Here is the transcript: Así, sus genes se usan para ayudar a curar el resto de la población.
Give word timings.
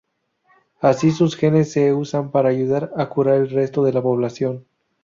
Así, 0.79 1.11
sus 1.11 1.35
genes 1.35 1.71
se 1.73 1.93
usan 1.93 2.31
para 2.31 2.49
ayudar 2.49 2.91
a 2.97 3.07
curar 3.07 3.35
el 3.35 3.51
resto 3.51 3.83
de 3.83 3.93
la 3.93 4.01
población. 4.01 4.65